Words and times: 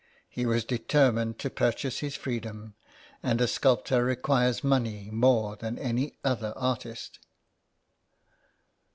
He 0.27 0.47
was 0.47 0.65
determined 0.65 1.37
to 1.37 1.51
purchase 1.51 1.99
his 1.99 2.15
freedom, 2.15 2.73
and 3.21 3.39
a 3.39 3.45
sculptor 3.47 4.03
requires 4.03 4.63
money 4.63 5.11
more 5.11 5.55
than 5.57 5.77
any 5.77 6.17
other 6.25 6.53
artist. 6.57 7.19